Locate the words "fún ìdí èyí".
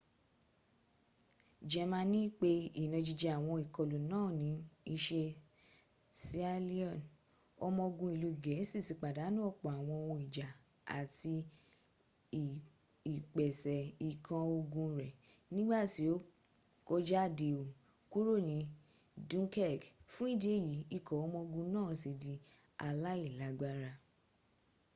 20.11-20.73